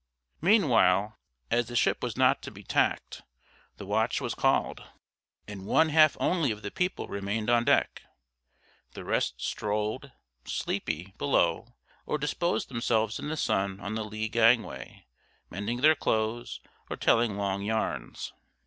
[0.41, 1.15] Meanwhile,
[1.51, 3.21] as the ship was not to be tacked,
[3.77, 4.81] the watch was called,
[5.47, 8.01] and one half only of the people remained on deck.
[8.93, 10.09] The rest strolled,
[10.43, 11.75] sleepy, below;
[12.07, 15.05] or disposed themselves in the sun on the lee gangway,
[15.51, 18.33] mending their clothes, or telling long yarns.